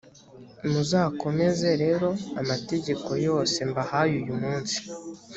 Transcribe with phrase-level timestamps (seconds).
[0.71, 2.09] muzakomeze rero
[2.41, 4.79] amategeko yose mbahaye uyu munsi